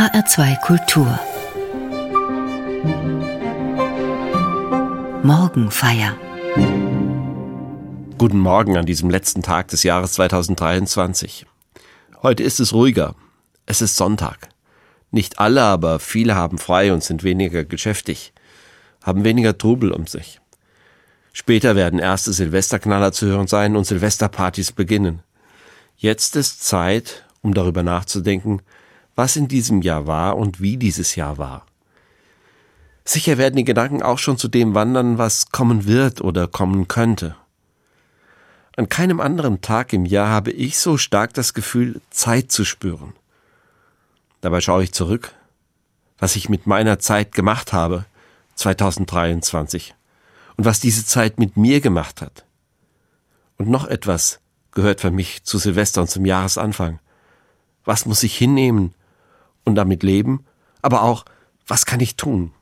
HR2 0.00 0.60
Kultur 0.62 1.20
Morgenfeier 5.22 6.16
Guten 8.16 8.38
Morgen 8.38 8.78
an 8.78 8.86
diesem 8.86 9.10
letzten 9.10 9.42
Tag 9.42 9.68
des 9.68 9.82
Jahres 9.82 10.14
2023. 10.14 11.44
Heute 12.22 12.42
ist 12.42 12.60
es 12.60 12.72
ruhiger. 12.72 13.14
Es 13.66 13.82
ist 13.82 13.96
Sonntag. 13.96 14.48
Nicht 15.10 15.38
alle, 15.38 15.64
aber 15.64 15.98
viele 15.98 16.34
haben 16.34 16.56
frei 16.56 16.94
und 16.94 17.04
sind 17.04 17.22
weniger 17.22 17.66
geschäftig, 17.66 18.32
haben 19.02 19.22
weniger 19.24 19.58
Trubel 19.58 19.92
um 19.92 20.06
sich. 20.06 20.40
Später 21.34 21.76
werden 21.76 21.98
erste 21.98 22.32
Silvesterknaller 22.32 23.12
zu 23.12 23.26
hören 23.26 23.48
sein 23.48 23.76
und 23.76 23.84
Silvesterpartys 23.84 24.72
beginnen. 24.72 25.22
Jetzt 25.98 26.36
ist 26.36 26.64
Zeit, 26.64 27.26
um 27.42 27.52
darüber 27.52 27.82
nachzudenken, 27.82 28.62
was 29.16 29.36
in 29.36 29.48
diesem 29.48 29.82
Jahr 29.82 30.06
war 30.06 30.36
und 30.36 30.60
wie 30.60 30.76
dieses 30.76 31.16
Jahr 31.16 31.38
war. 31.38 31.66
Sicher 33.04 33.38
werden 33.38 33.56
die 33.56 33.64
Gedanken 33.64 34.02
auch 34.02 34.18
schon 34.18 34.38
zu 34.38 34.48
dem 34.48 34.74
wandern, 34.74 35.18
was 35.18 35.50
kommen 35.50 35.86
wird 35.86 36.20
oder 36.20 36.46
kommen 36.46 36.86
könnte. 36.86 37.36
An 38.76 38.88
keinem 38.88 39.20
anderen 39.20 39.60
Tag 39.60 39.92
im 39.92 40.06
Jahr 40.06 40.28
habe 40.28 40.52
ich 40.52 40.78
so 40.78 40.96
stark 40.96 41.34
das 41.34 41.54
Gefühl, 41.54 42.00
Zeit 42.10 42.52
zu 42.52 42.64
spüren. 42.64 43.14
Dabei 44.40 44.60
schaue 44.60 44.84
ich 44.84 44.92
zurück, 44.92 45.34
was 46.18 46.36
ich 46.36 46.48
mit 46.48 46.66
meiner 46.66 46.98
Zeit 46.98 47.32
gemacht 47.32 47.72
habe, 47.72 48.04
2023, 48.54 49.94
und 50.56 50.64
was 50.64 50.80
diese 50.80 51.04
Zeit 51.04 51.38
mit 51.38 51.56
mir 51.56 51.80
gemacht 51.80 52.20
hat. 52.20 52.44
Und 53.58 53.68
noch 53.68 53.86
etwas 53.86 54.40
gehört 54.72 55.00
für 55.00 55.10
mich 55.10 55.42
zu 55.44 55.58
Silvester 55.58 56.02
und 56.02 56.08
zum 56.08 56.24
Jahresanfang. 56.24 57.00
Was 57.84 58.06
muss 58.06 58.22
ich 58.22 58.36
hinnehmen 58.36 58.94
und 59.64 59.74
damit 59.74 60.02
leben? 60.02 60.44
Aber 60.82 61.02
auch, 61.02 61.24
was 61.66 61.86
kann 61.86 62.00
ich 62.00 62.16
tun? 62.16 62.52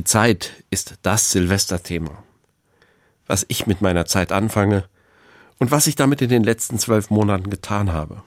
Die 0.00 0.04
Zeit 0.04 0.52
ist 0.70 0.94
das 1.02 1.30
Silvesterthema. 1.30 2.24
Was 3.26 3.44
ich 3.48 3.66
mit 3.66 3.82
meiner 3.82 4.06
Zeit 4.06 4.32
anfange 4.32 4.84
und 5.58 5.72
was 5.72 5.86
ich 5.86 5.94
damit 5.94 6.22
in 6.22 6.30
den 6.30 6.42
letzten 6.42 6.78
zwölf 6.78 7.10
Monaten 7.10 7.50
getan 7.50 7.92
habe. 7.92 8.22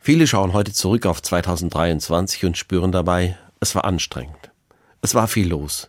Viele 0.00 0.26
schauen 0.26 0.54
heute 0.54 0.72
zurück 0.72 1.06
auf 1.06 1.22
2023 1.22 2.46
und 2.46 2.58
spüren 2.58 2.90
dabei, 2.90 3.38
es 3.60 3.76
war 3.76 3.84
anstrengend. 3.84 4.50
Es 5.02 5.14
war 5.14 5.28
viel 5.28 5.46
los. 5.46 5.88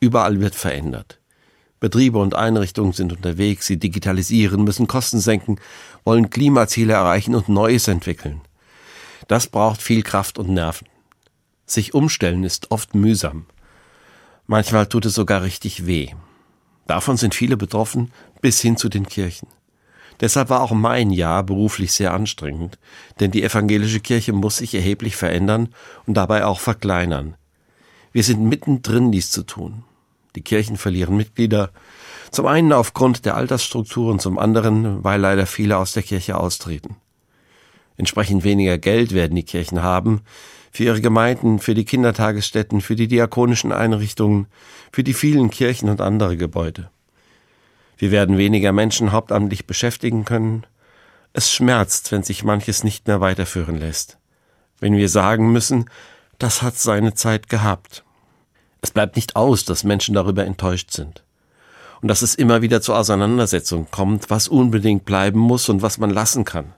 Überall 0.00 0.40
wird 0.40 0.56
verändert. 0.56 1.20
Betriebe 1.78 2.18
und 2.18 2.34
Einrichtungen 2.34 2.92
sind 2.92 3.12
unterwegs, 3.12 3.66
sie 3.66 3.76
digitalisieren, 3.76 4.64
müssen 4.64 4.88
Kosten 4.88 5.20
senken, 5.20 5.60
wollen 6.02 6.30
Klimaziele 6.30 6.94
erreichen 6.94 7.36
und 7.36 7.48
Neues 7.48 7.86
entwickeln. 7.86 8.40
Das 9.28 9.46
braucht 9.46 9.80
viel 9.80 10.02
Kraft 10.02 10.40
und 10.40 10.48
Nerven. 10.48 10.88
Sich 11.66 11.94
umstellen 11.94 12.42
ist 12.42 12.72
oft 12.72 12.96
mühsam. 12.96 13.46
Manchmal 14.46 14.86
tut 14.86 15.06
es 15.06 15.14
sogar 15.14 15.42
richtig 15.42 15.86
weh. 15.86 16.10
Davon 16.86 17.16
sind 17.16 17.34
viele 17.34 17.56
betroffen, 17.56 18.12
bis 18.42 18.60
hin 18.60 18.76
zu 18.76 18.88
den 18.88 19.06
Kirchen. 19.06 19.48
Deshalb 20.20 20.50
war 20.50 20.60
auch 20.60 20.72
mein 20.72 21.10
Jahr 21.10 21.42
beruflich 21.42 21.92
sehr 21.92 22.12
anstrengend, 22.12 22.78
denn 23.20 23.30
die 23.30 23.42
evangelische 23.42 24.00
Kirche 24.00 24.32
muss 24.32 24.58
sich 24.58 24.74
erheblich 24.74 25.16
verändern 25.16 25.70
und 26.06 26.14
dabei 26.14 26.44
auch 26.44 26.60
verkleinern. 26.60 27.36
Wir 28.12 28.22
sind 28.22 28.44
mittendrin, 28.44 29.10
dies 29.10 29.30
zu 29.30 29.42
tun. 29.42 29.82
Die 30.36 30.42
Kirchen 30.42 30.76
verlieren 30.76 31.16
Mitglieder, 31.16 31.70
zum 32.30 32.46
einen 32.46 32.72
aufgrund 32.72 33.24
der 33.24 33.36
Altersstrukturen, 33.36 34.18
zum 34.18 34.38
anderen, 34.38 35.02
weil 35.02 35.20
leider 35.20 35.46
viele 35.46 35.78
aus 35.78 35.92
der 35.92 36.02
Kirche 36.02 36.36
austreten. 36.36 36.96
Entsprechend 37.96 38.44
weniger 38.44 38.76
Geld 38.78 39.12
werden 39.12 39.36
die 39.36 39.44
Kirchen 39.44 39.82
haben, 39.82 40.22
für 40.74 40.82
ihre 40.82 41.00
Gemeinden, 41.00 41.60
für 41.60 41.74
die 41.74 41.84
Kindertagesstätten, 41.84 42.80
für 42.80 42.96
die 42.96 43.06
diakonischen 43.06 43.70
Einrichtungen, 43.70 44.48
für 44.92 45.04
die 45.04 45.14
vielen 45.14 45.50
Kirchen 45.50 45.88
und 45.88 46.00
andere 46.00 46.36
Gebäude. 46.36 46.90
Wir 47.96 48.10
werden 48.10 48.38
weniger 48.38 48.72
Menschen 48.72 49.12
hauptamtlich 49.12 49.66
beschäftigen 49.66 50.24
können. 50.24 50.66
Es 51.32 51.52
schmerzt, 51.52 52.10
wenn 52.10 52.24
sich 52.24 52.42
manches 52.42 52.82
nicht 52.82 53.06
mehr 53.06 53.20
weiterführen 53.20 53.78
lässt. 53.78 54.18
Wenn 54.80 54.96
wir 54.96 55.08
sagen 55.08 55.52
müssen, 55.52 55.88
das 56.40 56.60
hat 56.60 56.76
seine 56.76 57.14
Zeit 57.14 57.48
gehabt. 57.48 58.04
Es 58.82 58.90
bleibt 58.90 59.14
nicht 59.14 59.36
aus, 59.36 59.64
dass 59.64 59.84
Menschen 59.84 60.12
darüber 60.12 60.44
enttäuscht 60.44 60.90
sind. 60.90 61.22
Und 62.02 62.08
dass 62.08 62.20
es 62.20 62.34
immer 62.34 62.62
wieder 62.62 62.82
zur 62.82 62.98
Auseinandersetzung 62.98 63.86
kommt, 63.92 64.28
was 64.28 64.48
unbedingt 64.48 65.04
bleiben 65.04 65.38
muss 65.38 65.68
und 65.68 65.82
was 65.82 65.98
man 65.98 66.10
lassen 66.10 66.44
kann. 66.44 66.74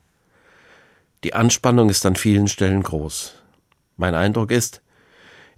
Die 1.25 1.33
Anspannung 1.33 1.89
ist 1.89 2.05
an 2.05 2.15
vielen 2.15 2.47
Stellen 2.47 2.83
groß. 2.83 3.37
Mein 3.97 4.15
Eindruck 4.15 4.51
ist, 4.51 4.83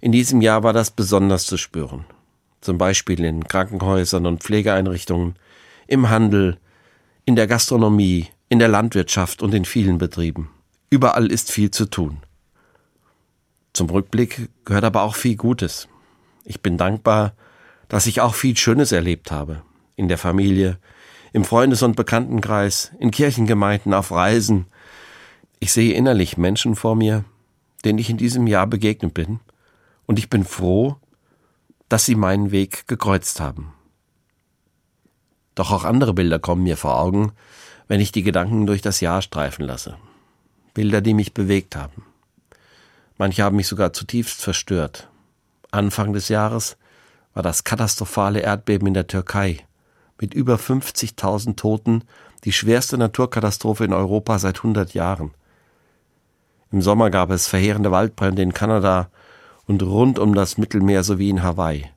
in 0.01 0.11
diesem 0.11 0.41
Jahr 0.41 0.63
war 0.63 0.73
das 0.73 0.91
besonders 0.91 1.45
zu 1.45 1.57
spüren. 1.57 2.05
Zum 2.61 2.77
Beispiel 2.77 3.23
in 3.23 3.45
Krankenhäusern 3.45 4.25
und 4.25 4.43
Pflegeeinrichtungen, 4.43 5.35
im 5.87 6.09
Handel, 6.09 6.57
in 7.25 7.35
der 7.35 7.47
Gastronomie, 7.47 8.27
in 8.47 8.59
der 8.59 8.67
Landwirtschaft 8.67 9.41
und 9.41 9.53
in 9.53 9.65
vielen 9.65 9.97
Betrieben. 9.97 10.49
Überall 10.89 11.31
ist 11.31 11.51
viel 11.51 11.71
zu 11.71 11.85
tun. 11.85 12.19
Zum 13.73 13.89
Rückblick 13.89 14.49
gehört 14.65 14.83
aber 14.83 15.03
auch 15.03 15.15
viel 15.15 15.35
Gutes. 15.35 15.87
Ich 16.43 16.61
bin 16.61 16.77
dankbar, 16.77 17.33
dass 17.87 18.07
ich 18.07 18.21
auch 18.21 18.33
viel 18.33 18.57
Schönes 18.57 18.91
erlebt 18.91 19.31
habe. 19.31 19.61
In 19.95 20.07
der 20.07 20.17
Familie, 20.17 20.79
im 21.33 21.45
Freundes- 21.45 21.83
und 21.83 21.95
Bekanntenkreis, 21.95 22.91
in 22.99 23.11
Kirchengemeinden, 23.11 23.93
auf 23.93 24.11
Reisen. 24.11 24.65
Ich 25.59 25.73
sehe 25.73 25.93
innerlich 25.93 26.37
Menschen 26.37 26.75
vor 26.75 26.95
mir, 26.95 27.25
denen 27.85 27.99
ich 27.99 28.09
in 28.09 28.17
diesem 28.17 28.47
Jahr 28.47 28.67
begegnet 28.67 29.13
bin, 29.13 29.39
und 30.05 30.19
ich 30.19 30.29
bin 30.29 30.43
froh, 30.43 30.97
dass 31.87 32.05
sie 32.05 32.15
meinen 32.15 32.51
Weg 32.51 32.87
gekreuzt 32.87 33.39
haben. 33.39 33.73
Doch 35.55 35.71
auch 35.71 35.83
andere 35.83 36.13
Bilder 36.13 36.39
kommen 36.39 36.63
mir 36.63 36.77
vor 36.77 36.99
Augen, 36.99 37.31
wenn 37.87 37.99
ich 37.99 38.11
die 38.11 38.23
Gedanken 38.23 38.65
durch 38.65 38.81
das 38.81 39.01
Jahr 39.01 39.21
streifen 39.21 39.65
lasse. 39.65 39.97
Bilder, 40.73 41.01
die 41.01 41.13
mich 41.13 41.33
bewegt 41.33 41.75
haben. 41.75 42.05
Manche 43.17 43.43
haben 43.43 43.57
mich 43.57 43.67
sogar 43.67 43.91
zutiefst 43.91 44.41
verstört. 44.41 45.09
Anfang 45.71 46.13
des 46.13 46.29
Jahres 46.29 46.77
war 47.33 47.43
das 47.43 47.63
katastrophale 47.63 48.39
Erdbeben 48.39 48.87
in 48.87 48.93
der 48.93 49.07
Türkei 49.07 49.65
mit 50.19 50.33
über 50.33 50.55
50.000 50.55 51.55
Toten 51.55 52.03
die 52.43 52.53
schwerste 52.53 52.97
Naturkatastrophe 52.97 53.85
in 53.85 53.93
Europa 53.93 54.39
seit 54.39 54.57
100 54.57 54.93
Jahren. 54.93 55.31
Im 56.71 56.81
Sommer 56.81 57.09
gab 57.09 57.31
es 57.31 57.47
verheerende 57.47 57.91
Waldbrände 57.91 58.41
in 58.41 58.53
Kanada 58.53 59.09
und 59.65 59.81
rund 59.83 60.19
um 60.19 60.35
das 60.35 60.57
Mittelmeer 60.57 61.03
sowie 61.03 61.29
in 61.29 61.43
Hawaii. 61.43 61.89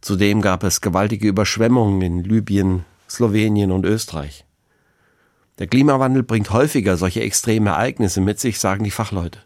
Zudem 0.00 0.42
gab 0.42 0.64
es 0.64 0.80
gewaltige 0.80 1.28
Überschwemmungen 1.28 2.02
in 2.02 2.24
Libyen, 2.24 2.84
Slowenien 3.08 3.70
und 3.70 3.86
Österreich. 3.86 4.44
Der 5.58 5.68
Klimawandel 5.68 6.24
bringt 6.24 6.50
häufiger 6.50 6.96
solche 6.96 7.20
extreme 7.20 7.70
Ereignisse 7.70 8.20
mit 8.20 8.40
sich, 8.40 8.58
sagen 8.58 8.82
die 8.82 8.90
Fachleute. 8.90 9.38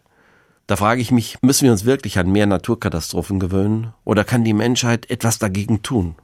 Da 0.65 0.75
frage 0.75 0.99
ich 0.99 1.11
mich, 1.11 1.37
müssen 1.41 1.65
wir 1.65 1.71
uns 1.71 1.85
wirklich 1.85 2.17
an 2.17 2.31
mehr 2.31 2.47
Naturkatastrophen 2.47 3.39
gewöhnen 3.39 3.93
oder 4.03 4.23
kann 4.23 4.43
die 4.43 4.53
Menschheit 4.53 5.09
etwas 5.11 5.37
dagegen 5.37 5.83
tun? 5.83 6.15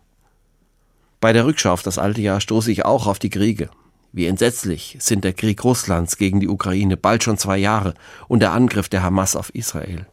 Bei 1.22 1.32
der 1.32 1.46
Rückschau 1.46 1.72
auf 1.72 1.84
das 1.84 2.00
alte 2.00 2.22
Jahr 2.22 2.42
stoße 2.42 2.72
ich 2.72 2.84
auch 2.84 3.08
auf 3.08 3.20
die 3.20 3.30
Kriege. 3.30 3.70
Wie 4.16 4.28
entsetzlich 4.28 4.96
sind 5.00 5.24
der 5.24 5.34
Krieg 5.34 5.64
Russlands 5.64 6.18
gegen 6.18 6.40
die 6.40 6.48
Ukraine 6.48 6.98
bald 6.98 7.24
schon 7.24 7.40
zwei 7.40 7.58
Jahre 7.58 7.96
und 8.28 8.42
der 8.42 8.54
Angriff 8.54 8.88
der 8.88 9.02
Hamas 9.02 9.36
auf 9.36 9.54
Israel. 9.56 10.06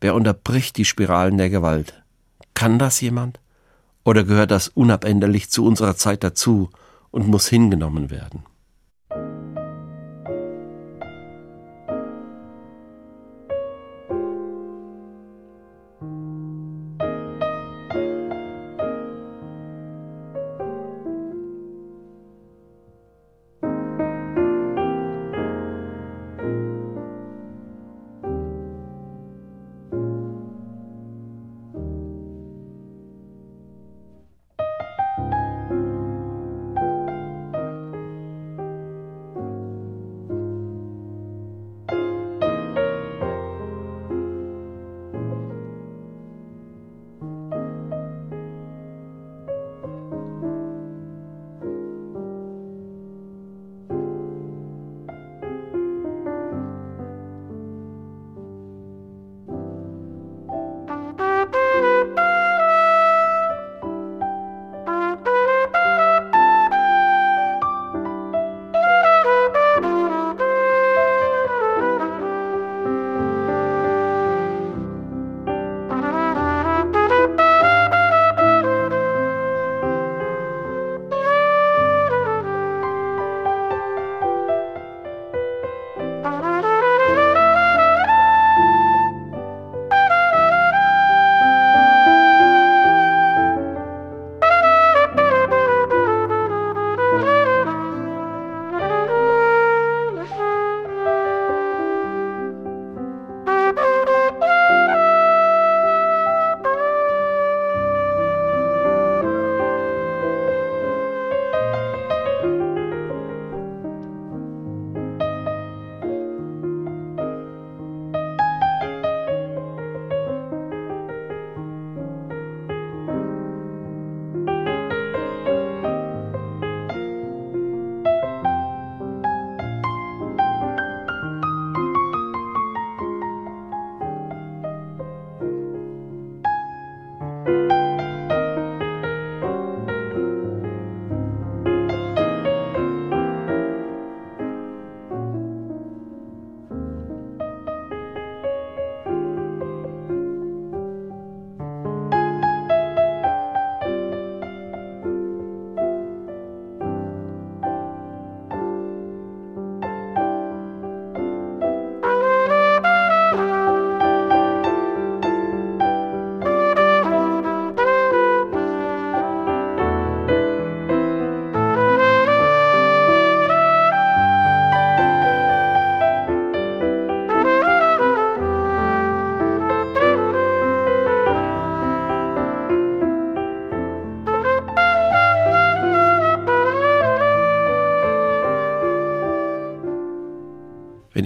Wer 0.00 0.14
unterbricht 0.14 0.76
die 0.76 0.84
Spiralen 0.84 1.36
der 1.36 1.50
Gewalt? 1.50 2.04
Kann 2.54 2.78
das 2.78 3.00
jemand? 3.00 3.40
Oder 4.04 4.22
gehört 4.22 4.52
das 4.52 4.68
unabänderlich 4.68 5.50
zu 5.50 5.66
unserer 5.66 5.96
Zeit 5.96 6.22
dazu 6.22 6.70
und 7.10 7.26
muss 7.26 7.48
hingenommen 7.48 8.10
werden? 8.10 8.44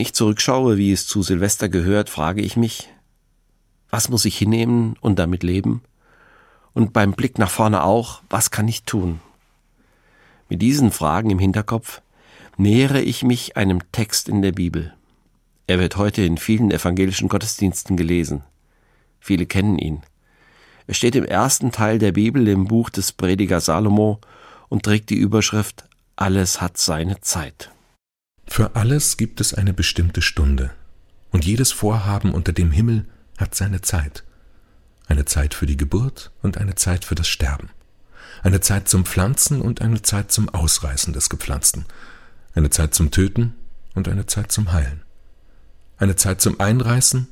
Ich 0.05 0.13
zurückschaue, 0.13 0.77
wie 0.77 0.93
es 0.93 1.07
zu 1.07 1.23
Silvester 1.23 1.71
gehört, 1.71 2.11
frage 2.11 2.43
ich 2.43 2.57
mich, 2.57 2.91
was 3.91 4.11
muss 4.11 4.27
ich 4.27 4.37
hinnehmen 4.37 4.97
und 5.01 5.19
damit 5.19 5.43
leben? 5.43 5.83
Und 6.75 6.93
beim 6.93 7.13
Blick 7.13 7.39
nach 7.39 7.51
vorne 7.51 7.85
auch, 7.85 8.21
was 8.29 8.51
kann 8.51 8.69
ich 8.69 8.83
tun? 8.83 9.21
Mit 10.51 10.61
diesen 10.61 10.91
Fragen 10.93 11.31
im 11.31 11.39
Hinterkopf 11.39 12.03
nähere 12.59 13.01
ich 13.01 13.23
mich 13.23 13.57
einem 13.57 13.81
Text 13.93 14.29
in 14.29 14.43
der 14.43 14.53
Bibel. 14.53 14.93
Er 15.67 15.79
wird 15.79 15.97
heute 15.97 16.23
in 16.23 16.37
vielen 16.37 16.71
evangelischen 16.71 17.29
Gottesdiensten 17.29 17.97
gelesen. 17.97 18.45
Viele 19.21 19.47
kennen 19.47 19.79
ihn. 19.79 20.03
Er 20.87 20.95
steht 20.95 21.17
im 21.17 21.25
ersten 21.25 21.73
Teil 21.73 21.99
der 21.99 22.13
Bibel 22.13 22.47
im 22.47 22.67
Buch 22.67 22.91
des 22.91 23.13
Prediger 23.13 23.61
Salomo 23.61 24.21
und 24.69 24.83
trägt 24.83 25.09
die 25.09 25.17
Überschrift 25.17 25.85
Alles 26.15 26.61
hat 26.61 26.77
seine 26.77 27.23
Zeit. 27.23 27.71
Für 28.47 28.77
alles 28.77 29.17
gibt 29.17 29.41
es 29.41 29.55
eine 29.55 29.73
bestimmte 29.73 30.23
Stunde, 30.23 30.71
und 31.31 31.45
jedes 31.45 31.73
Vorhaben 31.73 32.33
unter 32.33 32.53
dem 32.53 32.71
Himmel 32.71 33.07
hat 33.39 33.55
seine 33.55 33.81
Zeit. 33.81 34.23
Eine 35.07 35.25
Zeit 35.25 35.55
für 35.55 35.67
die 35.67 35.77
Geburt 35.77 36.31
und 36.43 36.59
eine 36.59 36.75
Zeit 36.77 37.05
für 37.05 37.15
das 37.15 37.29
Sterben. 37.29 37.71
Eine 38.43 38.61
Zeit 38.61 38.89
zum 38.89 39.05
Pflanzen 39.05 39.61
und 39.61 39.81
eine 39.81 40.03
Zeit 40.03 40.31
zum 40.31 40.49
Ausreißen 40.49 41.13
des 41.13 41.31
Gepflanzten. 41.31 41.85
Eine 42.55 42.71
Zeit 42.71 42.95
zum 42.95 43.11
Töten 43.11 43.55
und 43.95 44.09
eine 44.09 44.27
Zeit 44.27 44.53
zum 44.53 44.73
Heilen. 44.73 45.03
Eine 45.99 46.17
Zeit 46.17 46.41
zum 46.41 46.61
Einreißen 46.61 47.27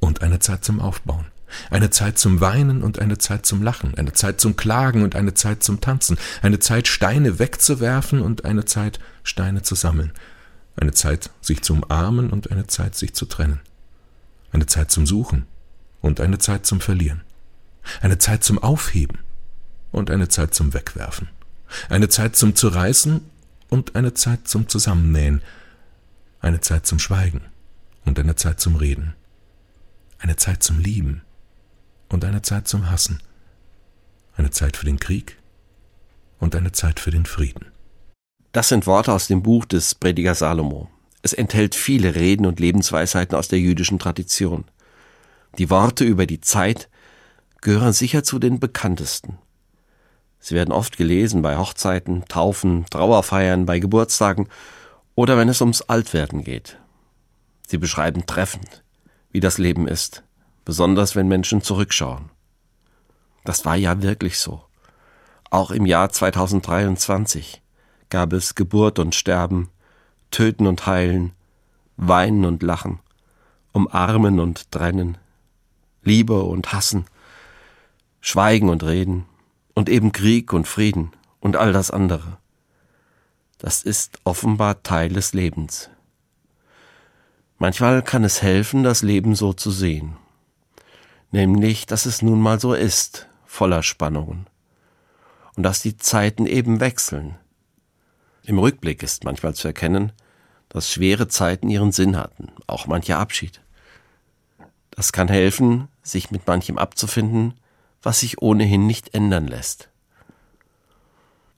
und 0.00 0.22
eine 0.22 0.38
Zeit 0.38 0.64
zum 0.64 0.80
Aufbauen. 0.80 1.26
Eine 1.70 1.90
Zeit 1.90 2.18
zum 2.18 2.40
Weinen 2.40 2.82
und 2.82 2.98
eine 2.98 3.18
Zeit 3.18 3.46
zum 3.46 3.62
Lachen, 3.62 3.96
eine 3.96 4.12
Zeit 4.12 4.40
zum 4.40 4.56
Klagen 4.56 5.02
und 5.02 5.14
eine 5.14 5.34
Zeit 5.34 5.62
zum 5.62 5.80
Tanzen, 5.80 6.18
eine 6.42 6.58
Zeit 6.58 6.88
Steine 6.88 7.38
wegzuwerfen 7.38 8.20
und 8.20 8.44
eine 8.44 8.64
Zeit 8.64 8.98
Steine 9.22 9.62
zu 9.62 9.74
sammeln, 9.74 10.12
eine 10.76 10.92
Zeit, 10.92 11.30
sich 11.40 11.62
zu 11.62 11.74
umarmen 11.74 12.30
und 12.30 12.50
eine 12.50 12.66
Zeit, 12.66 12.94
sich 12.94 13.14
zu 13.14 13.26
trennen. 13.26 13.60
Eine 14.52 14.66
Zeit 14.66 14.90
zum 14.90 15.06
Suchen 15.06 15.46
und 16.00 16.20
eine 16.20 16.38
Zeit 16.38 16.66
zum 16.66 16.80
Verlieren. 16.80 17.22
Eine 18.00 18.18
Zeit 18.18 18.44
zum 18.44 18.58
Aufheben 18.58 19.18
und 19.92 20.10
eine 20.10 20.28
Zeit 20.28 20.54
zum 20.54 20.74
Wegwerfen. 20.74 21.28
Eine 21.88 22.08
Zeit 22.08 22.36
zum 22.36 22.54
Zerreißen 22.54 23.20
und 23.68 23.96
eine 23.96 24.14
Zeit 24.14 24.48
zum 24.48 24.68
Zusammennähen. 24.68 25.42
Eine 26.40 26.60
Zeit 26.60 26.86
zum 26.86 26.98
Schweigen 26.98 27.40
und 28.04 28.18
eine 28.18 28.36
Zeit 28.36 28.60
zum 28.60 28.76
Reden. 28.76 29.14
Eine 30.18 30.36
Zeit 30.36 30.62
zum 30.62 30.78
Lieben 30.78 31.22
und 32.08 32.24
eine 32.24 32.42
Zeit 32.42 32.68
zum 32.68 32.90
Hassen. 32.90 33.20
Eine 34.36 34.50
Zeit 34.50 34.76
für 34.76 34.86
den 34.86 35.00
Krieg 35.00 35.38
und 36.38 36.54
eine 36.54 36.72
Zeit 36.72 37.00
für 37.00 37.10
den 37.10 37.26
Frieden. 37.26 37.66
Das 38.56 38.68
sind 38.68 38.86
Worte 38.86 39.12
aus 39.12 39.26
dem 39.26 39.42
Buch 39.42 39.66
des 39.66 39.94
Prediger 39.94 40.34
Salomo. 40.34 40.88
Es 41.20 41.34
enthält 41.34 41.74
viele 41.74 42.14
Reden 42.14 42.46
und 42.46 42.58
Lebensweisheiten 42.58 43.36
aus 43.36 43.48
der 43.48 43.58
jüdischen 43.58 43.98
Tradition. 43.98 44.64
Die 45.58 45.68
Worte 45.68 46.04
über 46.04 46.24
die 46.24 46.40
Zeit 46.40 46.88
gehören 47.60 47.92
sicher 47.92 48.22
zu 48.22 48.38
den 48.38 48.58
bekanntesten. 48.58 49.36
Sie 50.40 50.54
werden 50.54 50.72
oft 50.72 50.96
gelesen 50.96 51.42
bei 51.42 51.58
Hochzeiten, 51.58 52.24
Taufen, 52.28 52.86
Trauerfeiern, 52.88 53.66
bei 53.66 53.78
Geburtstagen 53.78 54.48
oder 55.14 55.36
wenn 55.36 55.50
es 55.50 55.60
ums 55.60 55.82
Altwerden 55.82 56.42
geht. 56.42 56.78
Sie 57.68 57.76
beschreiben 57.76 58.24
treffend, 58.24 58.84
wie 59.32 59.40
das 59.40 59.58
Leben 59.58 59.86
ist, 59.86 60.22
besonders 60.64 61.14
wenn 61.14 61.28
Menschen 61.28 61.60
zurückschauen. 61.60 62.30
Das 63.44 63.66
war 63.66 63.76
ja 63.76 64.00
wirklich 64.00 64.38
so. 64.38 64.64
Auch 65.50 65.70
im 65.70 65.84
Jahr 65.84 66.08
2023 66.08 67.60
gab 68.10 68.32
es 68.32 68.54
Geburt 68.54 68.98
und 68.98 69.14
Sterben, 69.14 69.68
Töten 70.30 70.66
und 70.66 70.86
Heilen, 70.86 71.32
Weinen 71.96 72.44
und 72.44 72.62
Lachen, 72.62 73.00
Umarmen 73.72 74.40
und 74.40 74.70
Trennen, 74.70 75.18
Liebe 76.02 76.42
und 76.42 76.72
Hassen, 76.72 77.06
Schweigen 78.20 78.68
und 78.68 78.82
Reden 78.82 79.26
und 79.74 79.88
eben 79.88 80.12
Krieg 80.12 80.52
und 80.52 80.66
Frieden 80.66 81.12
und 81.40 81.56
all 81.56 81.72
das 81.72 81.90
andere. 81.90 82.38
Das 83.58 83.82
ist 83.82 84.18
offenbar 84.24 84.82
Teil 84.82 85.10
des 85.10 85.32
Lebens. 85.32 85.90
Manchmal 87.58 88.02
kann 88.02 88.24
es 88.24 88.42
helfen, 88.42 88.82
das 88.82 89.02
Leben 89.02 89.34
so 89.34 89.52
zu 89.52 89.70
sehen. 89.70 90.16
Nämlich, 91.30 91.86
dass 91.86 92.04
es 92.04 92.20
nun 92.20 92.40
mal 92.40 92.60
so 92.60 92.74
ist, 92.74 93.28
voller 93.46 93.82
Spannungen. 93.82 94.46
Und 95.56 95.62
dass 95.62 95.80
die 95.80 95.96
Zeiten 95.96 96.46
eben 96.46 96.80
wechseln. 96.80 97.36
Im 98.46 98.60
Rückblick 98.60 99.02
ist 99.02 99.24
manchmal 99.24 99.54
zu 99.54 99.66
erkennen, 99.66 100.12
dass 100.68 100.92
schwere 100.92 101.26
Zeiten 101.26 101.68
ihren 101.68 101.90
Sinn 101.90 102.16
hatten, 102.16 102.52
auch 102.68 102.86
mancher 102.86 103.18
Abschied. 103.18 103.60
Das 104.92 105.12
kann 105.12 105.26
helfen, 105.26 105.88
sich 106.04 106.30
mit 106.30 106.46
manchem 106.46 106.78
abzufinden, 106.78 107.54
was 108.02 108.20
sich 108.20 108.40
ohnehin 108.40 108.86
nicht 108.86 109.14
ändern 109.14 109.48
lässt. 109.48 109.90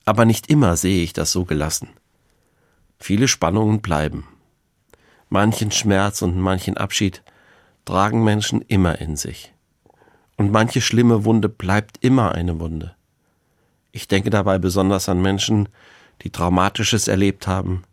Aber 0.03 0.25
nicht 0.25 0.49
immer 0.49 0.75
sehe 0.77 1.03
ich 1.03 1.13
das 1.13 1.31
so 1.31 1.45
gelassen. 1.45 1.89
Viele 2.97 3.27
Spannungen 3.27 3.81
bleiben. 3.81 4.27
Manchen 5.29 5.69
Schmerz 5.69 6.23
und 6.23 6.39
manchen 6.39 6.75
Abschied 6.75 7.21
tragen 7.85 8.23
Menschen 8.23 8.63
immer 8.63 8.99
in 8.99 9.15
sich. 9.15 9.53
Und 10.37 10.51
manche 10.51 10.81
schlimme 10.81 11.23
Wunde 11.23 11.49
bleibt 11.49 12.03
immer 12.03 12.31
eine 12.31 12.59
Wunde. 12.59 12.95
Ich 13.91 14.07
denke 14.07 14.31
dabei 14.31 14.57
besonders 14.57 15.07
an 15.07 15.21
Menschen, 15.21 15.69
die 16.21 16.31
Traumatisches 16.31 17.07
erlebt 17.07 17.47
haben, 17.47 17.83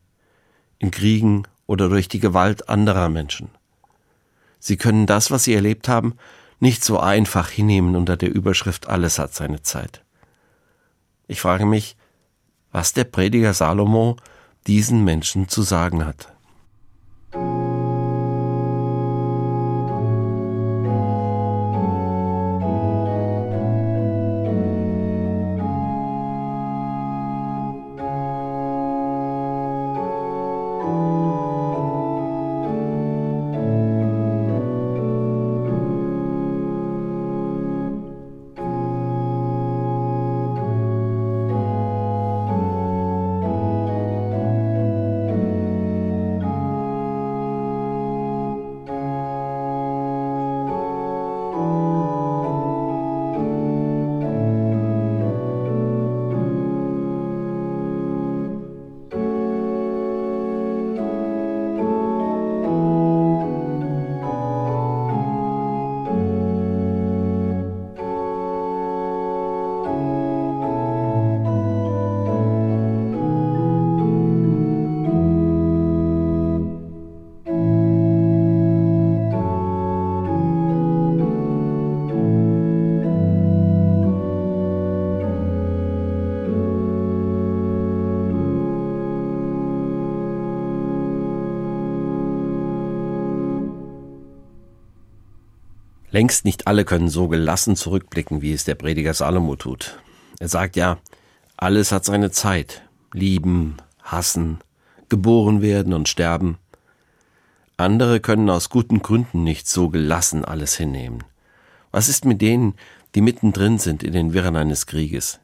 in 0.79 0.91
Kriegen 0.91 1.45
oder 1.67 1.89
durch 1.89 2.09
die 2.09 2.21
Gewalt 2.21 2.69
anderer 2.69 3.09
Menschen. 3.09 3.49
Sie 4.59 4.77
können 4.77 5.07
das, 5.07 5.31
was 5.31 5.45
sie 5.45 5.55
erlebt 5.55 5.89
haben, 5.89 6.15
nicht 6.59 6.85
so 6.85 6.99
einfach 6.99 7.49
hinnehmen 7.51 7.97
unter 7.97 8.17
der 8.17 8.35
Überschrift 8.35 8.89
Alles 8.89 9.19
hat 9.19 9.35
seine 9.35 9.63
Zeit. 9.63 10.03
Ich 11.29 11.41
frage 11.41 11.67
mich, 11.67 11.97
was 12.73 12.93
der 12.93 13.05
Prediger 13.05 13.53
Salomo 13.55 14.17
diesen 14.67 15.05
Menschen 15.05 15.49
zu 15.49 15.63
sagen 15.63 16.05
hat. 16.05 16.36
Längst 96.17 96.47
nicht 96.47 96.67
alle 96.67 96.87
können 96.87 97.11
so 97.11 97.29
gelassen 97.29 97.77
zurückblicken, 97.77 98.41
wie 98.41 98.55
es 98.55 98.65
der 98.65 98.75
Prediger 98.75 99.13
Salomo 99.13 99.55
tut. 99.55 99.99
Er 100.39 100.49
sagt 100.49 100.75
ja, 100.75 100.97
alles 101.59 101.93
hat 101.93 102.07
seine 102.07 102.31
Zeit. 102.31 102.81
Lieben, 103.13 103.77
hassen, 104.03 104.61
geboren 105.11 105.61
werden 105.61 105.93
und 105.93 106.09
sterben. 106.09 106.57
Andere 107.77 108.21
können 108.21 108.49
aus 108.49 108.71
guten 108.71 109.03
Gründen 109.03 109.45
nicht 109.45 109.69
so 109.69 109.91
gelassen 109.91 110.47
alles 110.47 110.75
hinnehmen. 110.75 111.23
Was 111.93 112.09
ist 112.09 112.25
mit 112.25 112.41
denen, 112.41 112.77
die 113.15 113.21
mittendrin 113.21 113.79
sind 113.79 114.03
in 114.03 114.15
den 114.15 114.33
Wirren 114.33 114.57
eines 114.57 114.87
Krieges? 114.87 115.39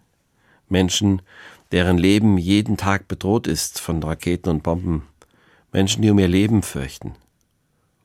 Menschen, 0.71 1.21
deren 1.71 1.99
Leben 1.99 2.38
jeden 2.38 2.79
Tag 2.79 3.09
bedroht 3.09 3.47
ist 3.47 3.79
von 3.79 4.02
Raketen 4.02 4.49
und 4.49 4.62
Bomben. 4.62 5.07
Menschen, 5.71 6.00
die 6.00 6.09
um 6.09 6.19
ihr 6.19 6.29
Leben 6.29 6.62
fürchten. 6.62 7.14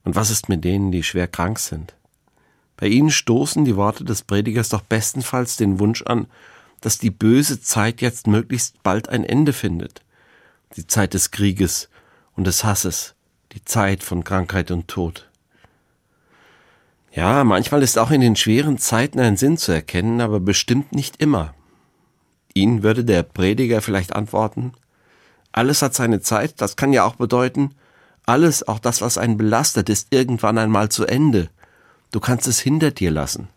Und 0.04 0.18
was 0.18 0.30
ist 0.30 0.50
mit 0.50 0.66
denen, 0.66 0.92
die 0.92 1.04
schwer 1.04 1.30
krank 1.30 1.60
sind? 1.60 1.97
Bei 2.78 2.88
ihnen 2.88 3.12
stoßen 3.12 3.66
die 3.66 3.76
Worte 3.76 4.06
des 4.06 4.22
Predigers 4.22 4.70
doch 4.70 4.82
bestenfalls 4.82 5.58
den 5.58 5.80
Wunsch 5.80 6.04
an, 6.04 6.28
dass 6.80 7.00
die 7.00 7.10
böse 7.10 7.60
Zeit 7.60 8.02
jetzt 8.02 8.28
möglichst 8.28 8.82
bald 8.84 9.10
ein 9.10 9.24
Ende 9.24 9.52
findet. 9.52 10.02
Die 10.76 10.86
Zeit 10.86 11.14
des 11.16 11.32
Krieges 11.32 11.90
und 12.36 12.46
des 12.46 12.64
Hasses, 12.64 13.16
die 13.54 13.66
Zeit 13.66 14.04
von 14.04 14.24
Krankheit 14.24 14.70
und 14.70 14.88
Tod. 14.88 15.28
Ja, 17.12 17.44
manchmal 17.44 17.82
ist 17.82 17.98
auch 17.98 18.12
in 18.12 18.22
den 18.22 18.36
schweren 18.36 18.78
Zeiten 18.78 19.20
ein 19.20 19.38
Sinn 19.38 19.58
zu 19.58 19.72
erkennen, 19.72 20.22
aber 20.22 20.40
bestimmt 20.40 20.94
nicht 20.94 21.20
immer. 21.20 21.56
Ihnen 22.54 22.84
würde 22.84 23.04
der 23.04 23.24
Prediger 23.24 23.82
vielleicht 23.82 24.16
antworten, 24.16 24.74
alles 25.52 25.82
hat 25.82 25.96
seine 25.96 26.22
Zeit, 26.22 26.62
das 26.62 26.76
kann 26.76 26.94
ja 26.94 27.06
auch 27.06 27.16
bedeuten, 27.16 27.74
alles, 28.28 28.68
auch 28.68 28.78
das, 28.78 29.02
was 29.02 29.18
einen 29.18 29.38
belastet, 29.38 29.90
ist 29.90 30.14
irgendwann 30.14 30.60
einmal 30.60 30.90
zu 30.90 31.06
Ende. 31.06 31.50
Du 32.12 32.20
kannst 32.20 32.48
es 32.48 32.60
hinter 32.60 32.92
dir 32.92 33.12
lassen. 33.12 33.50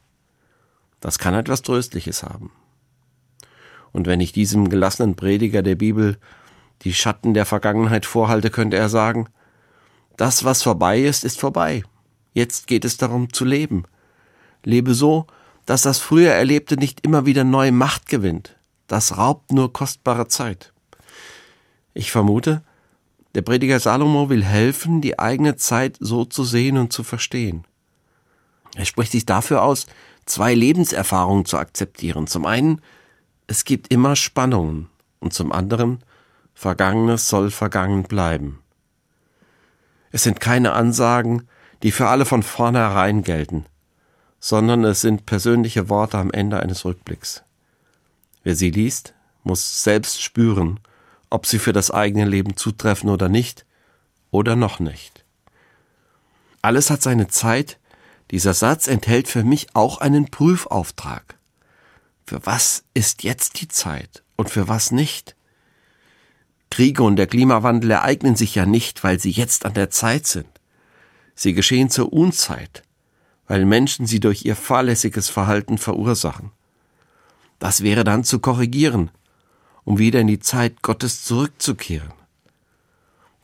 Das 1.00 1.19
kann 1.19 1.35
etwas 1.35 1.62
Tröstliches 1.62 2.23
haben. 2.23 2.50
Und 3.92 4.07
wenn 4.07 4.21
ich 4.21 4.33
diesem 4.33 4.69
gelassenen 4.69 5.16
Prediger 5.16 5.62
der 5.62 5.76
Bibel 5.76 6.19
die 6.83 6.95
Schatten 6.95 7.35
der 7.35 7.47
Vergangenheit 7.47 8.07
vorhalte, 8.07 8.50
könnte 8.50 8.76
er 8.76 8.88
sagen, 8.88 9.28
das, 10.16 10.45
was 10.45 10.62
vorbei 10.62 11.00
ist, 11.00 11.25
ist 11.25 11.40
vorbei. 11.40 11.83
Jetzt 12.33 12.66
geht 12.66 12.85
es 12.85 12.97
darum 12.97 13.33
zu 13.33 13.45
leben. 13.45 13.85
Lebe 14.64 14.95
so, 14.95 15.26
dass 15.66 15.83
das 15.83 15.99
früher 15.99 16.33
Erlebte 16.33 16.76
nicht 16.76 17.04
immer 17.04 17.26
wieder 17.26 17.45
neue 17.45 17.73
Macht 17.73 18.09
gewinnt. 18.09 18.57
Das 18.87 19.16
raubt 19.16 19.52
nur 19.52 19.73
kostbare 19.73 20.28
Zeit. 20.28 20.73
Ich 21.95 22.11
vermute, 22.11 22.62
der 23.35 23.42
Prediger 23.42 23.78
Salomo 23.78 24.28
will 24.28 24.45
helfen, 24.45 25.00
die 25.00 25.19
eigene 25.19 25.57
Zeit 25.57 25.97
so 26.00 26.25
zu 26.25 26.45
sehen 26.45 26.76
und 26.76 26.92
zu 26.92 27.04
verstehen. 27.04 27.64
Er 28.75 28.85
spricht 28.85 29.12
sich 29.12 29.27
dafür 29.27 29.62
aus, 29.62 29.87
zwei 30.27 30.55
Lebenserfahrungen 30.55 31.45
zu 31.45 31.59
akzeptieren. 31.59 32.27
Zum 32.27 32.47
einen, 32.47 32.81
es 33.47 33.65
gibt 33.65 33.89
immer 33.93 34.17
Spannungen 34.17 34.89
und 35.19 35.33
zum 35.33 35.53
anderen, 35.53 36.03
Vergangenes 36.55 37.29
soll 37.29 37.50
vergangen 37.50 38.03
bleiben. 38.03 38.61
Es 40.12 40.25
sind 40.25 40.41
keine 40.41 40.73
Ansagen, 40.73 41.49
die 41.83 41.93
für 41.93 42.09
alle 42.09 42.27
von 42.27 42.43
vornherein 42.43 43.23
gelten, 43.23 43.65
sondern 44.39 44.85
es 44.85 45.00
sind 45.00 45.27
persönliche 45.27 45.89
Worte 45.89 46.19
am 46.19 46.31
Ende 46.31 46.61
eines 46.61 46.85
Rückblicks. 46.85 47.43
Wer 48.43 48.57
sie 48.57 48.71
liest, 48.71 49.15
muss 49.43 49.83
selbst 49.83 50.23
spüren, 50.23 50.81
ob 51.31 51.47
sie 51.47 51.59
für 51.59 51.73
das 51.73 51.91
eigene 51.91 52.25
Leben 52.25 52.57
zutreffen 52.57 53.09
oder 53.09 53.29
nicht, 53.29 53.65
oder 54.31 54.57
noch 54.57 54.79
nicht. 54.79 55.25
Alles 56.62 56.91
hat 56.91 57.03
seine 57.03 57.29
Zeit. 57.29 57.79
Dieser 58.30 58.54
Satz 58.54 58.87
enthält 58.87 59.28
für 59.28 59.42
mich 59.42 59.75
auch 59.75 59.99
einen 59.99 60.30
Prüfauftrag. 60.30 61.37
Für 62.25 62.46
was 62.46 62.84
ist 62.94 63.25
jetzt 63.25 63.60
die 63.60 63.68
Zeit 63.68 64.22
und 64.37 64.50
für 64.50 64.68
was 64.68 64.92
nicht? 64.92 65.34
Kriege 66.70 67.02
und 67.02 67.16
der 67.16 67.26
Klimawandel 67.26 67.90
ereignen 67.90 68.37
sich 68.37 68.54
ja 68.54 68.66
nicht, 68.66 69.02
weil 69.02 69.18
sie 69.18 69.32
jetzt 69.32 69.66
an 69.66 69.75
der 69.75 69.90
Zeit 69.90 70.28
sind. 70.28 70.46
Sie 71.34 71.54
geschehen 71.54 71.90
zur 71.90 72.12
Unzeit, 72.12 72.84
weil 73.49 73.64
Menschen 73.64 74.06
sie 74.06 74.20
durch 74.20 74.44
ihr 74.44 74.54
fahrlässiges 74.54 75.28
Verhalten 75.28 75.78
verursachen. 75.78 76.52
Das 77.58 77.82
wäre 77.82 78.04
dann 78.04 78.22
zu 78.22 78.38
korrigieren, 78.38 79.10
um 79.82 79.99
wieder 79.99 80.20
in 80.20 80.28
die 80.28 80.38
Zeit 80.38 80.82
Gottes 80.82 81.25
zurückzukehren. 81.25 82.12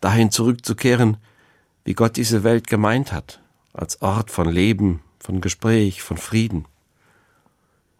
Dahin 0.00 0.30
zurückzukehren, 0.30 1.16
wie 1.84 1.94
Gott 1.94 2.16
diese 2.16 2.44
Welt 2.44 2.68
gemeint 2.68 3.10
hat, 3.12 3.40
als 3.76 4.02
Ort 4.02 4.30
von 4.30 4.48
Leben, 4.48 5.02
von 5.20 5.40
Gespräch, 5.40 6.02
von 6.02 6.16
Frieden. 6.16 6.66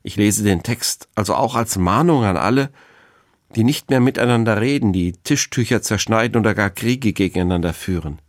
Ich 0.03 0.17
lese 0.17 0.45
den 0.45 0.63
Text 0.63 1.09
also 1.15 1.35
auch 1.35 1.55
als 1.55 1.77
Mahnung 1.77 2.25
an 2.25 2.37
alle, 2.37 2.71
die 3.55 3.65
nicht 3.65 3.91
mehr 3.91 4.01
miteinander 4.01 4.61
reden, 4.61 4.93
die 4.93 5.13
Tischtücher 5.13 5.83
zerschneiden 5.83 6.41
oder 6.41 6.55
gar 6.55 6.71
Kriege 6.71 7.13
gegeneinander 7.13 7.75
führen. 7.75 8.21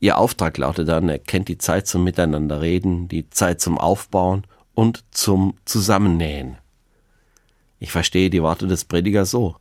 Ihr 0.00 0.18
Auftrag 0.18 0.56
lautet 0.58 0.88
dann, 0.88 1.08
erkennt 1.08 1.48
die 1.48 1.58
Zeit 1.58 1.86
zum 1.86 2.04
Miteinanderreden, 2.04 3.08
die 3.08 3.28
Zeit 3.30 3.60
zum 3.60 3.78
Aufbauen 3.78 4.46
und 4.74 5.04
zum 5.10 5.54
Zusammennähen. 5.64 6.56
Ich 7.80 7.90
verstehe 7.90 8.30
die 8.30 8.42
Worte 8.42 8.66
des 8.66 8.84
Predigers 8.84 9.30
so. 9.30 9.56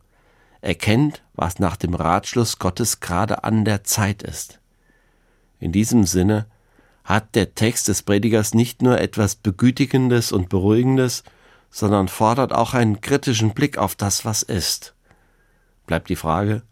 Erkennt, 0.62 1.24
was 1.34 1.60
nach 1.60 1.76
dem 1.76 1.94
Ratschluss 1.94 2.60
Gottes 2.60 3.00
gerade 3.00 3.44
an 3.44 3.66
der 3.66 3.84
Zeit 3.84 4.24
ist. 4.24 4.60
In 5.60 5.72
diesem 5.72 6.04
Sinne 6.04 6.48
hat 7.08 7.36
der 7.36 7.56
Text 7.56 7.88
des 7.88 8.04
Predigers 8.04 8.54
nicht 8.54 8.82
nur 8.82 9.00
etwas 9.00 9.36
Begütigendes 9.36 10.34
und 10.34 10.50
Beruhigendes, 10.50 11.24
sondern 11.72 12.10
fordert 12.10 12.52
auch 12.52 12.74
einen 12.74 13.00
kritischen 13.00 13.54
Blick 13.54 13.78
auf 13.78 13.96
das, 13.96 14.26
was 14.26 14.44
ist. 14.44 14.94
Bleibt 15.86 16.10
die 16.10 16.18
Frage, 16.18 16.64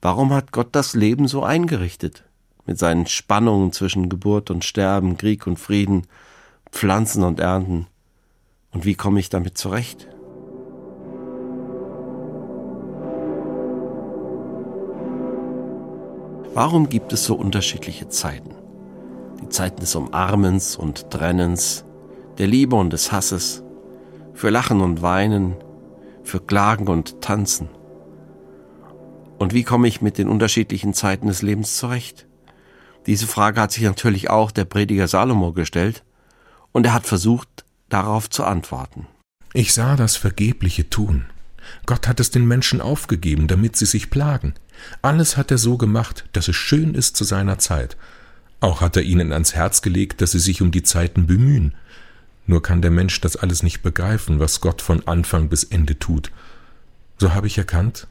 warum 0.00 0.32
hat 0.32 0.52
Gott 0.52 0.68
das 0.72 0.94
Leben 0.94 1.26
so 1.26 1.42
eingerichtet? 1.42 2.22
Mit 2.66 2.78
seinen 2.78 3.06
Spannungen 3.06 3.72
zwischen 3.72 4.08
Geburt 4.08 4.48
und 4.48 4.64
Sterben, 4.64 5.18
Krieg 5.18 5.44
und 5.48 5.58
Frieden, 5.58 6.06
Pflanzen 6.70 7.24
und 7.24 7.40
Ernten. 7.40 7.88
Und 8.70 8.84
wie 8.84 8.94
komme 8.94 9.18
ich 9.18 9.28
damit 9.28 9.58
zurecht? 9.58 10.06
Warum 16.54 16.88
gibt 16.88 17.12
es 17.12 17.24
so 17.24 17.34
unterschiedliche 17.34 18.08
Zeiten? 18.08 18.53
Zeiten 19.54 19.80
des 19.80 19.94
Umarmens 19.94 20.76
und 20.76 21.10
Trennens, 21.10 21.84
der 22.38 22.48
Liebe 22.48 22.74
und 22.76 22.92
des 22.92 23.12
Hasses, 23.12 23.62
für 24.34 24.50
Lachen 24.50 24.80
und 24.80 25.00
Weinen, 25.00 25.54
für 26.24 26.40
Klagen 26.40 26.88
und 26.88 27.20
Tanzen. 27.20 27.68
Und 29.38 29.54
wie 29.54 29.62
komme 29.62 29.86
ich 29.86 30.02
mit 30.02 30.18
den 30.18 30.28
unterschiedlichen 30.28 30.92
Zeiten 30.92 31.28
des 31.28 31.42
Lebens 31.42 31.76
zurecht? 31.76 32.26
Diese 33.06 33.26
Frage 33.26 33.60
hat 33.60 33.70
sich 33.70 33.84
natürlich 33.84 34.28
auch 34.28 34.50
der 34.50 34.64
Prediger 34.64 35.06
Salomo 35.06 35.52
gestellt, 35.52 36.04
und 36.72 36.84
er 36.86 36.94
hat 36.94 37.06
versucht, 37.06 37.64
darauf 37.88 38.28
zu 38.28 38.42
antworten. 38.42 39.06
Ich 39.52 39.72
sah 39.72 39.94
das 39.94 40.16
vergebliche 40.16 40.90
Tun. 40.90 41.26
Gott 41.86 42.08
hat 42.08 42.18
es 42.18 42.32
den 42.32 42.44
Menschen 42.44 42.80
aufgegeben, 42.80 43.46
damit 43.46 43.76
sie 43.76 43.86
sich 43.86 44.10
plagen. 44.10 44.54
Alles 45.00 45.36
hat 45.36 45.52
er 45.52 45.58
so 45.58 45.78
gemacht, 45.78 46.24
dass 46.32 46.48
es 46.48 46.56
schön 46.56 46.94
ist 46.94 47.16
zu 47.16 47.22
seiner 47.22 47.58
Zeit. 47.58 47.96
Auch 48.64 48.80
hat 48.80 48.96
er 48.96 49.02
ihnen 49.02 49.30
ans 49.34 49.54
Herz 49.54 49.82
gelegt, 49.82 50.22
dass 50.22 50.30
sie 50.30 50.38
sich 50.38 50.62
um 50.62 50.70
die 50.70 50.82
Zeiten 50.82 51.26
bemühen, 51.26 51.74
nur 52.46 52.62
kann 52.62 52.80
der 52.80 52.90
Mensch 52.90 53.20
das 53.20 53.36
alles 53.36 53.62
nicht 53.62 53.82
begreifen, 53.82 54.40
was 54.40 54.62
Gott 54.62 54.80
von 54.80 55.06
Anfang 55.06 55.50
bis 55.50 55.64
Ende 55.64 55.98
tut. 55.98 56.32
So 57.18 57.34
habe 57.34 57.46
ich 57.46 57.58
erkannt, 57.58 58.06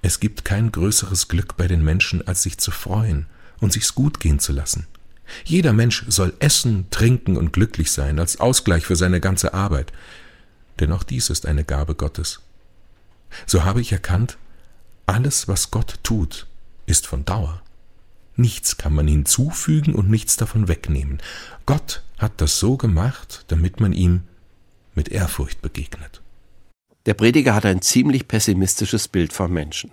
es 0.00 0.18
gibt 0.18 0.46
kein 0.46 0.72
größeres 0.72 1.28
Glück 1.28 1.58
bei 1.58 1.68
den 1.68 1.84
Menschen, 1.84 2.26
als 2.26 2.42
sich 2.42 2.56
zu 2.56 2.70
freuen 2.70 3.26
und 3.60 3.74
sich's 3.74 3.94
gut 3.94 4.18
gehen 4.18 4.38
zu 4.38 4.54
lassen. 4.54 4.86
Jeder 5.44 5.74
Mensch 5.74 6.06
soll 6.08 6.32
essen, 6.38 6.86
trinken 6.88 7.36
und 7.36 7.52
glücklich 7.52 7.92
sein, 7.92 8.18
als 8.18 8.40
Ausgleich 8.40 8.86
für 8.86 8.96
seine 8.96 9.20
ganze 9.20 9.52
Arbeit. 9.52 9.92
Denn 10.80 10.90
auch 10.90 11.02
dies 11.02 11.28
ist 11.28 11.44
eine 11.44 11.64
Gabe 11.64 11.94
Gottes. 11.94 12.40
So 13.44 13.62
habe 13.62 13.82
ich 13.82 13.92
erkannt, 13.92 14.38
alles, 15.04 15.48
was 15.48 15.70
Gott 15.70 15.96
tut, 16.02 16.46
ist 16.86 17.06
von 17.06 17.26
Dauer. 17.26 17.60
Nichts 18.38 18.76
kann 18.76 18.94
man 18.94 19.08
hinzufügen 19.08 19.96
und 19.96 20.08
nichts 20.08 20.36
davon 20.36 20.68
wegnehmen. 20.68 21.18
Gott 21.66 22.04
hat 22.18 22.40
das 22.40 22.60
so 22.60 22.76
gemacht, 22.76 23.44
damit 23.48 23.80
man 23.80 23.92
ihm 23.92 24.22
mit 24.94 25.08
Ehrfurcht 25.08 25.60
begegnet. 25.60 26.22
Der 27.06 27.14
Prediger 27.14 27.56
hat 27.56 27.66
ein 27.66 27.82
ziemlich 27.82 28.28
pessimistisches 28.28 29.08
Bild 29.08 29.32
vom 29.32 29.52
Menschen. 29.52 29.90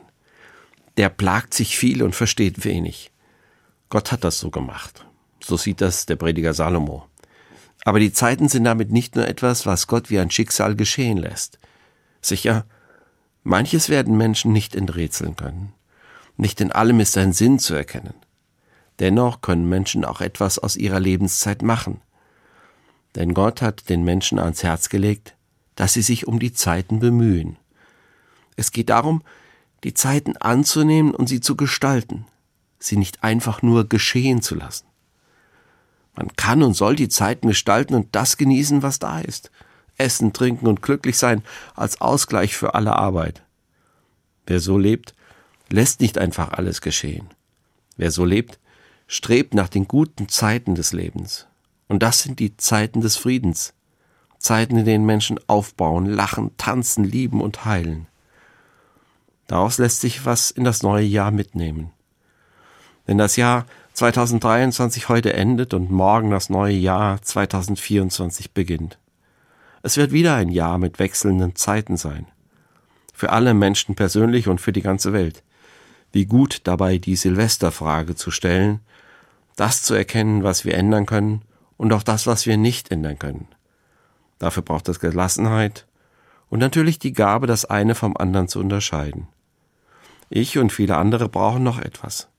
Der 0.96 1.10
plagt 1.10 1.56
sich 1.56 1.76
viel 1.76 2.04
und 2.04 2.14
versteht 2.14 2.66
wenig. 2.66 3.12
Gott 3.90 4.12
hat 4.12 4.24
das 4.24 4.40
so 4.40 4.52
gemacht. 4.52 5.08
So 5.44 5.58
sieht 5.58 5.82
das 5.82 6.06
der 6.06 6.16
Prediger 6.16 6.54
Salomo. 6.54 7.08
Aber 7.84 8.00
die 8.00 8.14
Zeiten 8.14 8.48
sind 8.48 8.66
damit 8.66 8.92
nicht 8.92 9.16
nur 9.16 9.28
etwas, 9.28 9.66
was 9.66 9.88
Gott 9.88 10.12
wie 10.12 10.20
ein 10.20 10.30
Schicksal 10.30 10.76
geschehen 10.76 11.18
lässt. 11.18 11.58
Sicher, 12.22 12.68
manches 13.42 13.90
werden 13.90 14.18
Menschen 14.18 14.54
nicht 14.54 14.76
enträtseln 14.76 15.36
können. 15.36 15.74
Nicht 16.38 16.62
in 16.62 16.72
allem 16.72 17.00
ist 17.00 17.18
ein 17.18 17.34
Sinn 17.34 17.58
zu 17.58 17.74
erkennen. 17.74 18.14
Dennoch 19.00 19.42
können 19.42 19.68
Menschen 19.68 20.06
auch 20.06 20.22
etwas 20.22 20.60
aus 20.60 20.76
ihrer 20.78 21.00
Lebenszeit 21.00 21.62
machen. 21.62 22.02
Denn 23.16 23.34
Gott 23.34 23.62
hat 23.62 23.90
den 23.90 24.04
Menschen 24.04 24.40
ans 24.40 24.64
Herz 24.64 24.90
gelegt, 24.90 25.36
dass 25.76 25.94
sie 25.94 26.02
sich 26.02 26.28
um 26.28 26.40
die 26.40 26.54
Zeiten 26.54 27.00
bemühen. 27.00 27.58
Es 28.56 28.72
geht 28.72 28.90
darum, 28.90 29.22
die 29.84 29.94
Zeiten 29.94 30.38
anzunehmen 30.38 31.14
und 31.14 31.28
sie 31.28 31.42
zu 31.42 31.56
gestalten, 31.56 32.26
sie 32.80 32.98
nicht 32.98 33.24
einfach 33.24 33.62
nur 33.62 33.88
geschehen 33.88 34.42
zu 34.42 34.56
lassen. 34.56 34.86
Man 36.16 36.30
kann 36.36 36.64
und 36.64 36.74
soll 36.74 36.96
die 36.96 37.10
Zeiten 37.10 37.50
gestalten 37.50 37.94
und 37.94 38.16
das 38.16 38.38
genießen, 38.38 38.82
was 38.84 39.00
da 39.00 39.20
ist. 39.20 39.52
Essen, 39.98 40.34
trinken 40.34 40.68
und 40.68 40.82
glücklich 40.82 41.18
sein 41.18 41.44
als 41.76 42.02
Ausgleich 42.02 42.56
für 42.56 42.74
alle 42.74 42.96
Arbeit. 42.96 43.44
Wer 44.46 44.60
so 44.60 44.78
lebt, 44.78 45.14
lässt 45.70 46.02
nicht 46.02 46.18
einfach 46.18 46.52
alles 46.52 46.82
geschehen. 46.82 47.30
Wer 47.98 48.12
so 48.12 48.26
lebt, 48.26 48.60
strebt 49.08 49.54
nach 49.54 49.70
den 49.70 49.88
guten 49.88 50.30
Zeiten 50.30 50.76
des 50.76 50.94
Lebens. 50.94 51.48
Und 51.88 52.02
das 52.02 52.22
sind 52.22 52.40
die 52.40 52.58
Zeiten 52.58 53.02
des 53.02 53.18
Friedens. 53.18 53.74
Zeiten, 54.40 54.78
in 54.78 54.86
denen 54.86 55.06
Menschen 55.06 55.40
aufbauen, 55.48 56.06
lachen, 56.06 56.52
tanzen, 56.58 57.04
lieben 57.04 57.42
und 57.42 57.66
heilen. 57.66 58.08
Daraus 59.48 59.78
lässt 59.78 60.02
sich 60.02 60.26
was 60.26 60.52
in 60.52 60.64
das 60.64 60.84
neue 60.84 61.06
Jahr 61.06 61.32
mitnehmen. 61.32 61.92
Wenn 63.06 63.18
das 63.18 63.36
Jahr 63.36 63.66
2023 63.94 65.08
heute 65.08 65.34
endet 65.34 65.74
und 65.74 65.90
morgen 65.90 66.30
das 66.30 66.50
neue 66.50 66.74
Jahr 66.74 67.22
2024 67.22 68.52
beginnt. 68.52 68.98
Es 69.84 69.98
wird 69.98 70.12
wieder 70.12 70.36
ein 70.36 70.50
Jahr 70.50 70.78
mit 70.78 71.00
wechselnden 71.00 71.56
Zeiten 71.56 71.96
sein. 71.96 72.28
Für 73.14 73.30
alle 73.30 73.54
Menschen 73.54 73.96
persönlich 73.96 74.48
und 74.48 74.60
für 74.60 74.74
die 74.74 74.82
ganze 74.82 75.14
Welt. 75.14 75.44
Wie 76.16 76.26
gut 76.26 76.62
dabei 76.64 76.98
die 76.98 77.18
Silvesterfrage 77.18 78.16
zu 78.16 78.32
stellen 78.32 78.80
das 79.58 79.84
zu 79.84 79.94
erkennen, 79.94 80.44
was 80.44 80.64
wir 80.64 80.76
ändern 80.76 81.06
können 81.06 81.42
und 81.76 81.92
auch 81.92 82.04
das, 82.04 82.26
was 82.26 82.46
wir 82.46 82.56
nicht 82.56 82.90
ändern 82.90 83.20
können. 83.20 83.50
Dafür 84.40 84.64
braucht 84.64 84.88
es 84.88 85.02
Gelassenheit 85.02 85.88
und 86.50 86.60
natürlich 86.60 87.00
die 87.00 87.12
Gabe, 87.12 87.48
das 87.48 87.66
eine 87.66 87.96
vom 87.96 88.16
anderen 88.16 88.48
zu 88.48 88.62
unterscheiden. 88.62 89.28
Ich 90.30 90.58
und 90.58 90.72
viele 90.72 90.96
andere 90.96 91.28
brauchen 91.28 91.64
noch 91.64 91.80
etwas. 91.80 92.30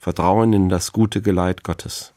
Vertrauen 0.00 0.52
in 0.52 0.68
das 0.68 0.90
gute 0.90 1.22
Geleit 1.22 1.62
Gottes. 1.62 2.14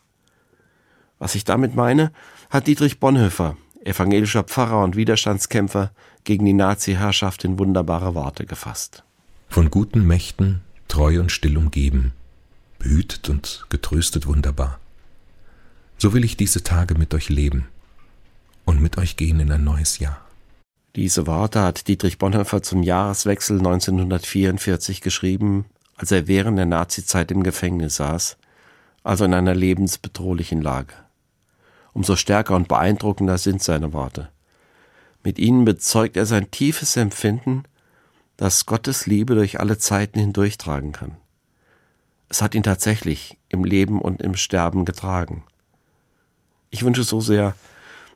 Was 1.20 1.36
ich 1.36 1.46
damit 1.46 1.76
meine, 1.76 2.12
hat 2.50 2.66
Dietrich 2.66 3.00
Bonhoeffer, 3.00 3.56
evangelischer 3.84 4.44
Pfarrer 4.44 4.84
und 4.84 4.96
Widerstandskämpfer 4.96 5.92
gegen 6.24 6.46
die 6.46 6.54
Nazi-Herrschaft 6.54 7.44
in 7.44 7.60
wunderbare 7.60 8.16
Worte 8.16 8.48
gefasst. 8.48 9.04
Von 9.48 9.70
guten 9.70 10.06
Mächten 10.06 10.62
treu 10.88 11.20
und 11.20 11.32
still 11.32 11.58
umgeben, 11.58 12.14
behütet 12.80 13.30
und 13.30 13.66
getröstet 13.70 14.28
wunderbar. 14.28 14.80
So 15.98 16.14
will 16.14 16.24
ich 16.24 16.38
diese 16.38 16.64
Tage 16.64 16.96
mit 16.96 17.14
euch 17.14 17.30
leben 17.30 17.68
und 18.66 18.82
mit 18.82 18.98
euch 18.98 19.18
gehen 19.18 19.40
in 19.40 19.52
ein 19.52 19.64
neues 19.64 20.00
Jahr. 20.00 20.22
Diese 20.96 21.28
Worte 21.28 21.62
hat 21.62 21.88
Dietrich 21.88 22.18
Bonhoeffer 22.18 22.64
zum 22.64 22.84
Jahreswechsel 22.84 23.58
1944 23.60 25.02
geschrieben, 25.02 25.66
als 25.96 26.12
er 26.12 26.28
während 26.28 26.58
der 26.58 26.66
Nazizeit 26.66 27.32
im 27.32 27.44
Gefängnis 27.44 27.98
saß, 27.98 28.38
also 29.04 29.26
in 29.26 29.34
einer 29.34 29.56
lebensbedrohlichen 29.56 30.62
Lage. 30.62 30.94
Umso 31.94 32.16
stärker 32.16 32.56
und 32.56 32.68
beeindruckender 32.68 33.38
sind 33.38 33.64
seine 33.64 33.94
Worte. 33.94 34.30
Mit 35.24 35.40
ihnen 35.40 35.66
bezeugt 35.66 36.18
er 36.18 36.26
sein 36.26 36.52
tiefes 36.52 36.96
Empfinden, 36.96 37.64
dass 38.38 38.66
Gottes 38.66 39.08
Liebe 39.08 39.36
durch 39.36 39.60
alle 39.60 39.78
Zeiten 39.78 40.20
hindurchtragen 40.20 40.92
kann. 40.92 41.18
Es 42.30 42.42
hat 42.42 42.56
ihn 42.56 42.64
tatsächlich 42.64 43.38
im 43.50 43.64
Leben 43.64 44.02
und 44.02 44.22
im 44.22 44.36
Sterben 44.36 44.86
getragen. 44.86 45.44
Ich 46.70 46.84
wünsche 46.84 47.04
so 47.04 47.20
sehr, 47.20 47.56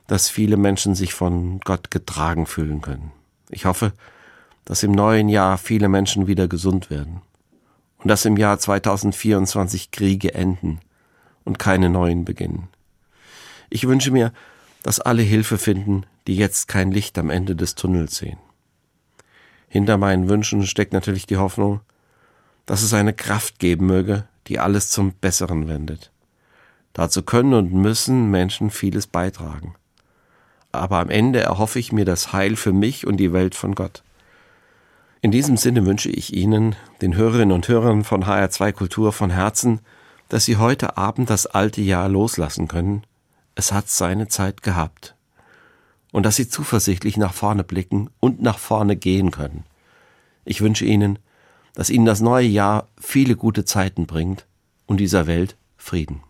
dass 0.06 0.28
viele 0.28 0.56
Menschen 0.56 0.94
sich 0.94 1.14
von 1.14 1.60
Gott 1.60 1.90
getragen 1.90 2.46
fühlen 2.46 2.82
können. 2.82 3.12
Ich 3.50 3.64
hoffe, 3.64 3.92
dass 4.64 4.82
im 4.82 4.92
neuen 4.92 5.28
Jahr 5.28 5.58
viele 5.58 5.88
Menschen 5.88 6.26
wieder 6.26 6.48
gesund 6.48 6.90
werden 6.90 7.22
und 7.98 8.08
dass 8.08 8.24
im 8.24 8.36
Jahr 8.36 8.58
2024 8.58 9.90
Kriege 9.90 10.34
enden 10.34 10.80
und 11.44 11.58
keine 11.58 11.88
neuen 11.88 12.24
beginnen. 12.24 12.68
Ich 13.70 13.88
wünsche 13.88 14.10
mir, 14.10 14.32
dass 14.82 15.00
alle 15.00 15.22
Hilfe 15.22 15.58
finden, 15.58 16.04
die 16.26 16.36
jetzt 16.36 16.68
kein 16.68 16.92
Licht 16.92 17.18
am 17.18 17.30
Ende 17.30 17.56
des 17.56 17.74
Tunnels 17.74 18.16
sehen. 18.16 18.38
Hinter 19.72 19.96
meinen 19.96 20.28
Wünschen 20.28 20.66
steckt 20.66 20.92
natürlich 20.92 21.24
die 21.24 21.38
Hoffnung, 21.38 21.80
dass 22.66 22.82
es 22.82 22.92
eine 22.92 23.14
Kraft 23.14 23.58
geben 23.58 23.86
möge, 23.86 24.24
die 24.46 24.58
alles 24.58 24.90
zum 24.90 25.14
Besseren 25.14 25.66
wendet. 25.66 26.12
Dazu 26.92 27.22
können 27.22 27.54
und 27.54 27.72
müssen 27.72 28.30
Menschen 28.30 28.68
vieles 28.68 29.06
beitragen. 29.06 29.74
Aber 30.72 30.98
am 30.98 31.08
Ende 31.08 31.40
erhoffe 31.40 31.78
ich 31.78 31.90
mir 31.90 32.04
das 32.04 32.34
Heil 32.34 32.56
für 32.56 32.74
mich 32.74 33.06
und 33.06 33.16
die 33.16 33.32
Welt 33.32 33.54
von 33.54 33.74
Gott. 33.74 34.02
In 35.22 35.30
diesem 35.30 35.56
Sinne 35.56 35.86
wünsche 35.86 36.10
ich 36.10 36.34
Ihnen, 36.34 36.76
den 37.00 37.16
Hörerinnen 37.16 37.52
und 37.52 37.66
Hörern 37.66 38.04
von 38.04 38.26
HR2 38.26 38.72
Kultur 38.72 39.10
von 39.14 39.30
Herzen, 39.30 39.80
dass 40.28 40.44
Sie 40.44 40.58
heute 40.58 40.98
Abend 40.98 41.30
das 41.30 41.46
alte 41.46 41.80
Jahr 41.80 42.10
loslassen 42.10 42.68
können. 42.68 43.04
Es 43.54 43.72
hat 43.72 43.88
seine 43.88 44.28
Zeit 44.28 44.62
gehabt. 44.62 45.14
Und 46.12 46.24
dass 46.24 46.36
Sie 46.36 46.48
zuversichtlich 46.48 47.16
nach 47.16 47.34
vorne 47.34 47.64
blicken 47.64 48.08
und 48.20 48.40
nach 48.40 48.58
vorne 48.58 48.96
gehen 48.96 49.32
können. 49.32 49.64
Ich 50.44 50.60
wünsche 50.60 50.84
Ihnen, 50.84 51.18
dass 51.74 51.90
Ihnen 51.90 52.04
das 52.04 52.20
neue 52.20 52.46
Jahr 52.46 52.88
viele 53.00 53.34
gute 53.34 53.64
Zeiten 53.64 54.06
bringt 54.06 54.46
und 54.86 54.98
dieser 54.98 55.26
Welt 55.26 55.56
Frieden. 55.76 56.20